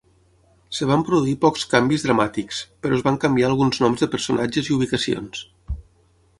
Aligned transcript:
Es 0.75 0.79
van 0.91 1.03
produir 1.09 1.35
pocs 1.43 1.65
canvis 1.73 2.05
dramàtics, 2.07 2.63
però 2.87 2.99
es 2.99 3.05
van 3.09 3.21
canviar 3.27 3.53
alguns 3.53 3.83
noms 3.87 4.05
de 4.05 4.11
personatges 4.17 4.73
i 4.73 4.77
ubicacions. 4.81 5.49